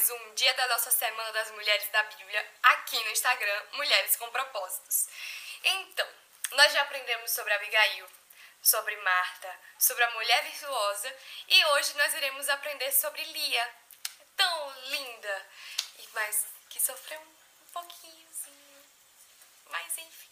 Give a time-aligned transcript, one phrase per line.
[0.00, 4.30] mais um dia da nossa Semana das Mulheres da Bíblia aqui no Instagram, Mulheres com
[4.30, 5.08] Propósitos.
[5.62, 6.08] Então,
[6.52, 8.08] nós já aprendemos sobre Abigail,
[8.62, 11.14] sobre Marta, sobre a mulher virtuosa
[11.48, 13.74] e hoje nós iremos aprender sobre Lia,
[14.38, 15.46] tão linda,
[16.14, 18.28] mas que sofreu um pouquinho,
[19.66, 20.30] mas enfim.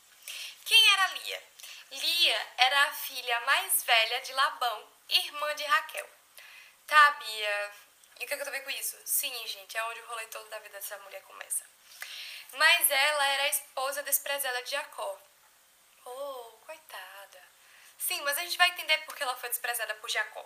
[0.64, 1.42] Quem era Lia?
[1.90, 6.08] Lia era a filha mais velha de Labão, irmã de Raquel.
[6.86, 7.72] Tá, Bia,
[8.20, 8.96] e o que, é eu tô vendo com isso?
[9.04, 11.64] Sim, gente, é onde o rolê todo da vida dessa mulher começa.
[12.52, 15.20] Mas ela era a esposa desprezada de Jacó.
[16.04, 17.42] Oh, coitada.
[17.98, 20.44] Sim, mas a gente vai entender por que ela foi desprezada por Jacó.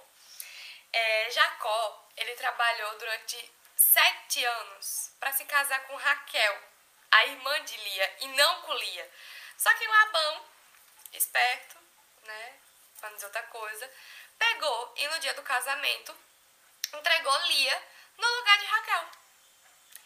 [0.92, 6.62] É, Jacó, ele trabalhou durante sete anos para se casar com Raquel,
[7.10, 9.10] a irmã de Lia, e não com Lia.
[9.56, 10.44] Só que Labão,
[11.12, 11.78] esperto,
[12.24, 12.58] né,
[12.98, 13.90] pra não dizer outra coisa,
[14.38, 16.14] pegou e no dia do casamento
[16.92, 17.82] entregou Lia
[18.18, 19.06] no lugar de Raquel.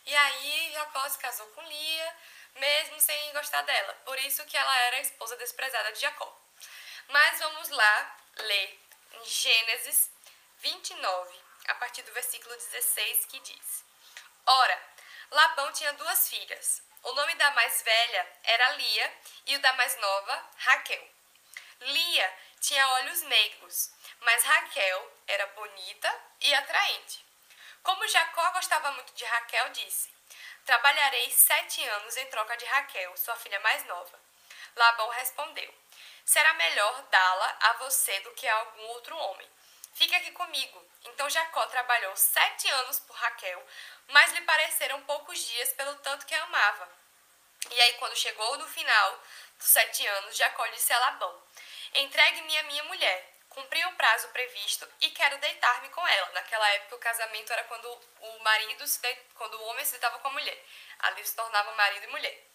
[0.06, 2.16] E aí Jacó se casou com Lia,
[2.54, 3.92] mesmo sem gostar dela.
[4.04, 6.40] Por isso que ela era a esposa desprezada de Jacó.
[7.08, 8.80] Mas vamos lá ler
[9.12, 10.10] em Gênesis
[10.58, 13.84] 29, a partir do versículo 16, que diz:
[14.46, 14.82] Ora,
[15.30, 16.82] Labão tinha duas filhas.
[17.02, 19.14] O nome da mais velha era Lia
[19.46, 21.08] e o da mais nova, Raquel.
[21.80, 23.90] Lia tinha olhos meigos,
[24.20, 27.24] mas Raquel era bonita e atraente.
[27.82, 30.12] Como Jacó gostava muito de Raquel, disse:
[30.64, 34.18] Trabalharei sete anos em troca de Raquel, sua filha mais nova.
[34.74, 35.72] Labão respondeu:
[36.24, 39.48] Será melhor dá-la a você do que a algum outro homem.
[39.94, 40.84] Fique aqui comigo.
[41.04, 43.64] Então Jacó trabalhou sete anos por Raquel,
[44.08, 46.88] mas lhe pareceram poucos dias pelo tanto que a amava.
[47.70, 49.20] E aí, quando chegou no final
[49.58, 51.42] dos sete anos, Jacó disse a Labão:
[51.94, 53.32] Entregue-me a minha mulher.
[53.48, 56.30] Cumpri o prazo previsto e quero deitar-me com ela.
[56.32, 57.86] Naquela época, o casamento era quando
[58.20, 59.14] o marido se de...
[59.34, 60.64] quando o homem se deitava com a mulher.
[60.98, 62.46] Ali se tornava marido e mulher.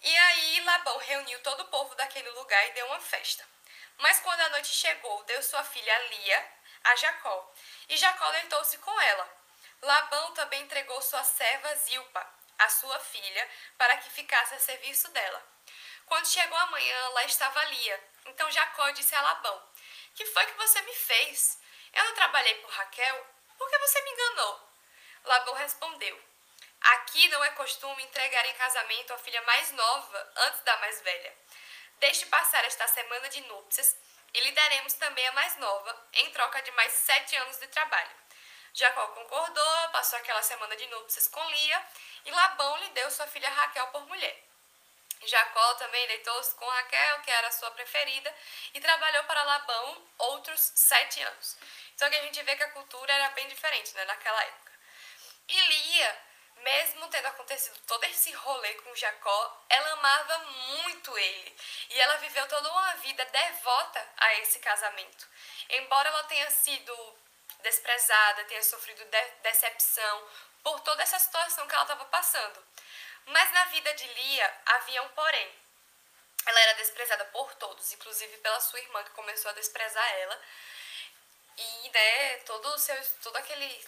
[0.00, 3.44] E aí Labão reuniu todo o povo daquele lugar e deu uma festa.
[3.98, 6.54] Mas quando a noite chegou, deu sua filha Lia
[6.84, 7.52] a Jacó,
[7.88, 9.28] e Jacó deitou-se com ela.
[9.80, 12.26] Labão também entregou sua serva Zilpa,
[12.58, 13.48] a sua filha,
[13.78, 15.42] para que ficasse a serviço dela.
[16.06, 18.08] Quando chegou a manhã, lá estava Lia.
[18.26, 19.68] Então Jacó disse a Labão:
[20.14, 21.58] Que foi que você me fez?
[21.92, 23.26] Eu não trabalhei por Raquel?
[23.58, 24.68] Por que você me enganou?
[25.24, 26.20] Labão respondeu:
[26.80, 31.34] Aqui não é costume entregar em casamento a filha mais nova antes da mais velha.
[31.98, 33.96] Deixe passar esta semana de núpcias
[34.34, 38.10] e lhe daremos também a mais nova, em troca de mais sete anos de trabalho.
[38.74, 41.86] Jacó concordou, passou aquela semana de núpcias com Lia,
[42.24, 44.44] e Labão lhe deu sua filha Raquel por mulher.
[45.26, 48.34] Jacó também deitou-se com Raquel, que era sua preferida,
[48.72, 51.56] e trabalhou para Labão outros sete anos.
[51.94, 54.72] Então aqui a gente vê que a cultura era bem diferente né, naquela época.
[55.48, 56.22] E Lia,
[56.56, 61.56] mesmo tendo acontecido todo esse rolê com Jacó, ela amava muito ele.
[61.90, 65.28] E ela viveu toda uma vida devota a esse casamento.
[65.68, 67.16] Embora ela tenha sido
[67.62, 70.28] desprezada, tenha sofrido de decepção
[70.62, 72.64] por toda essa situação que ela estava passando.
[73.26, 75.54] Mas na vida de Lia havia um porém.
[76.46, 80.42] Ela era desprezada por todos, inclusive pela sua irmã que começou a desprezar ela.
[81.56, 83.86] E, né, todo o seu todo aquele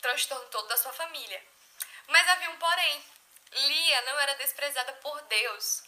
[0.00, 1.42] transtorno todo da sua família.
[2.08, 3.04] Mas havia um porém.
[3.52, 5.82] Lia não era desprezada por Deus.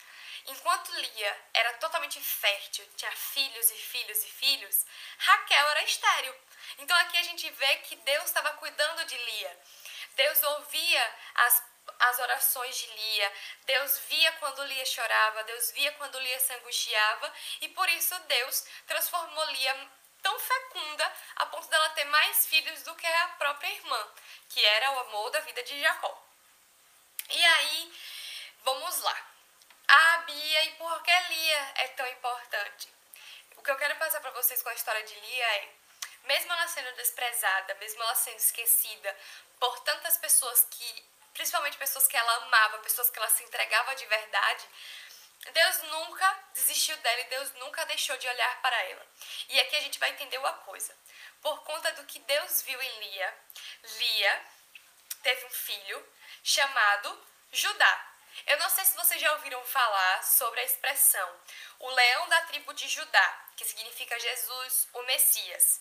[0.46, 4.86] Enquanto Lia era totalmente fértil, tinha filhos e filhos e filhos,
[5.18, 6.34] Raquel era estéril.
[6.78, 9.60] Então aqui a gente vê que Deus estava cuidando de Lia.
[10.14, 11.62] Deus ouvia as
[11.98, 13.32] as orações de Lia.
[13.64, 18.64] Deus via quando Lia chorava, Deus via quando Lia se angustiava, e por isso Deus
[18.86, 19.90] transformou Lia
[20.22, 24.08] tão fecunda a ponto dela ter mais filhos do que a própria irmã,
[24.48, 26.22] que era o amor da vida de Jacó.
[27.30, 27.92] E aí,
[28.62, 29.30] vamos lá.
[29.88, 32.88] A Bia e por que Lia é tão importante?
[33.56, 35.68] O que eu quero passar para vocês com a história de Lia é,
[36.24, 39.16] mesmo ela sendo desprezada, mesmo ela sendo esquecida
[39.60, 44.06] por tantas pessoas que principalmente pessoas que ela amava, pessoas que ela se entregava de
[44.06, 44.64] verdade,
[45.52, 49.06] Deus nunca desistiu dela e Deus nunca deixou de olhar para ela.
[49.48, 50.96] E aqui a gente vai entender uma coisa.
[51.40, 53.38] Por conta do que Deus viu em Lia,
[53.82, 54.44] Lia
[55.22, 56.12] teve um filho
[56.42, 58.12] chamado Judá.
[58.46, 61.40] Eu não sei se vocês já ouviram falar sobre a expressão
[61.78, 65.80] o leão da tribo de Judá, que significa Jesus, o Messias.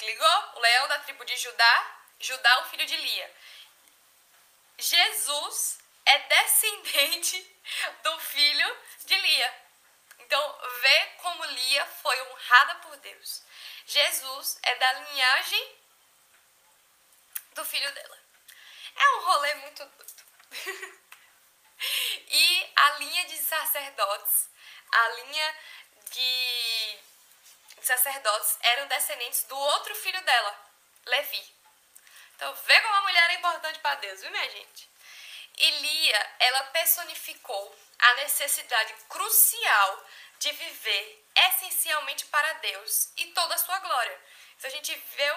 [0.00, 0.52] Ligou?
[0.54, 3.34] O leão da tribo de Judá, Judá, o filho de Lia.
[4.80, 7.58] Jesus é descendente
[8.02, 9.64] do filho de Lia.
[10.20, 13.42] Então, vê como Lia foi honrada por Deus.
[13.86, 15.76] Jesus é da linhagem
[17.54, 18.18] do filho dela.
[18.96, 20.24] É um rolê muito doido.
[22.28, 24.48] e a linha de sacerdotes,
[24.92, 25.56] a linha
[26.10, 26.98] de
[27.82, 30.70] sacerdotes eram descendentes do outro filho dela,
[31.06, 31.59] Levi.
[32.40, 34.88] Então, vê como a mulher é importante para Deus, viu, minha gente?
[35.58, 40.06] E Lia, ela personificou a necessidade crucial
[40.38, 44.20] de viver essencialmente para Deus e toda a sua glória.
[44.56, 45.34] Então, a gente viu,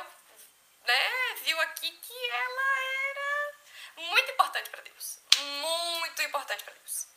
[0.86, 2.80] né, viu aqui que ela
[3.10, 3.54] era
[3.98, 5.20] muito importante para Deus.
[5.40, 7.08] Muito importante para Deus.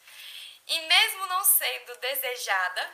[0.67, 2.93] E mesmo não sendo desejada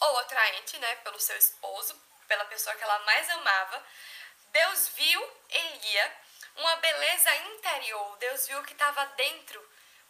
[0.00, 3.82] ou atraente, né, pelo seu esposo, pela pessoa que ela mais amava,
[4.58, 6.16] Deus viu em Lia
[6.56, 8.16] uma beleza interior.
[8.16, 9.60] Deus viu o que estava dentro,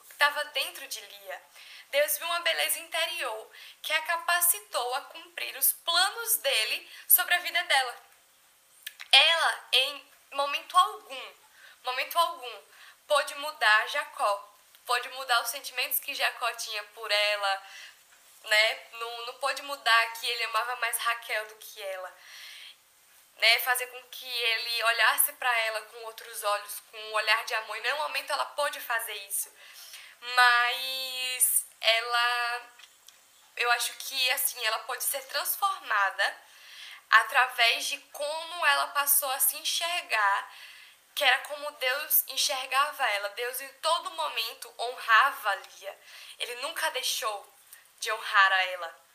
[0.01, 1.43] o que estava dentro de Lia.
[1.91, 3.51] Deus viu uma beleza interior
[3.83, 7.95] que a capacitou a cumprir os planos dele sobre a vida dela.
[9.13, 11.35] Ela, em momento algum,
[11.85, 12.63] momento algum,
[13.07, 14.57] pôde mudar Jacó,
[14.87, 17.63] pôde mudar os sentimentos que Jacó tinha por ela,
[18.45, 18.87] né?
[18.93, 22.17] Não, não pôde mudar que ele amava mais Raquel do que ela
[23.39, 27.55] né, fazer com que ele olhasse para ela com outros olhos, com um olhar de
[27.55, 27.77] amor.
[27.77, 29.53] Em nenhum momento ela pôde fazer isso.
[30.21, 32.63] Mas ela
[33.57, 36.37] eu acho que assim, ela pode ser transformada
[37.11, 40.53] através de como ela passou a se enxergar,
[41.15, 43.29] que era como Deus enxergava ela.
[43.31, 45.99] Deus em todo momento honrava Lia.
[46.39, 47.55] Ele nunca deixou
[47.99, 49.08] de honrar a ela.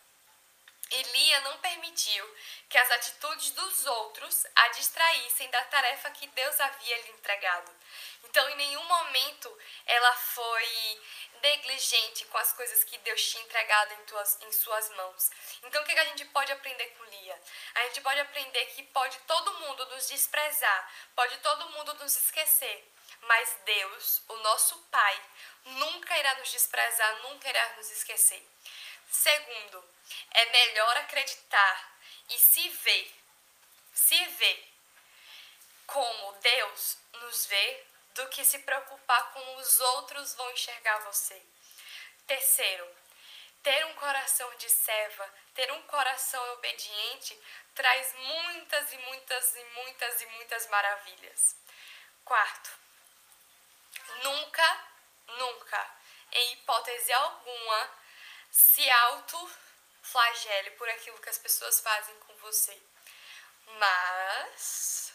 [0.92, 2.36] Elia não permitiu
[2.70, 7.72] que as atitudes dos outros a distraíssem da tarefa que Deus havia lhe entregado.
[8.24, 11.02] Então, em nenhum momento ela foi
[11.42, 15.30] negligente com as coisas que Deus tinha entregado em, tuas, em suas mãos.
[15.64, 17.42] Então, o que a gente pode aprender com Lia?
[17.76, 22.90] A gente pode aprender que pode todo mundo nos desprezar, pode todo mundo nos esquecer,
[23.22, 25.22] mas Deus, o nosso Pai,
[25.66, 28.48] nunca irá nos desprezar, nunca irá nos esquecer.
[29.14, 29.84] Segundo,
[30.32, 31.98] é melhor acreditar
[32.30, 33.16] e se ver,
[33.94, 34.74] se ver
[35.86, 41.40] como Deus nos vê do que se preocupar com os outros vão enxergar você.
[42.26, 42.90] Terceiro,
[43.62, 47.40] ter um coração de serva, ter um coração obediente
[47.76, 51.56] traz muitas e muitas e muitas e muitas maravilhas.
[52.26, 52.72] Quarto,
[54.24, 54.88] nunca,
[55.28, 55.98] nunca,
[56.32, 58.03] em hipótese alguma,
[58.54, 62.80] se auto-flagele por aquilo que as pessoas fazem com você.
[63.80, 65.12] Mas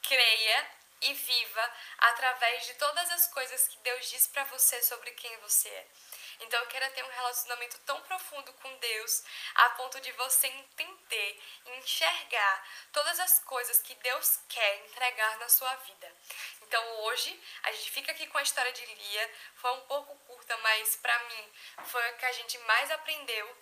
[0.00, 0.70] creia
[1.00, 5.68] e viva através de todas as coisas que Deus diz para você sobre quem você
[5.68, 5.88] é.
[6.38, 9.24] Então quero ter um relacionamento tão profundo com Deus
[9.56, 15.74] a ponto de você entender enxergar todas as coisas que Deus quer entregar na sua
[15.76, 16.12] vida.
[16.72, 20.56] Então hoje a gente fica aqui com a história de Lia, foi um pouco curta,
[20.56, 21.52] mas para mim
[21.84, 23.56] foi a que a gente mais aprendeu,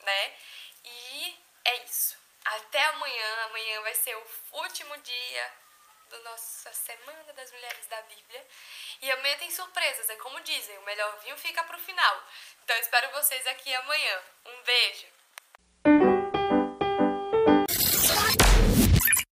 [0.00, 0.36] né?
[0.82, 2.16] E é isso.
[2.42, 5.52] Até amanhã, amanhã vai ser o último dia
[6.08, 8.46] da nossa Semana das Mulheres da Bíblia.
[9.02, 12.24] E amanhã tem surpresas, é como dizem, o melhor vinho fica pro final.
[12.62, 14.22] Então espero vocês aqui amanhã.
[14.46, 15.13] Um beijo!